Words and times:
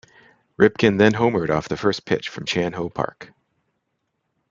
Ripken 0.57 0.97
then 0.97 1.11
homered 1.13 1.51
off 1.51 1.69
the 1.69 1.77
first 1.77 2.05
pitch 2.07 2.27
from 2.27 2.45
Chan 2.45 2.73
Ho 2.73 2.89
Park. 2.89 3.31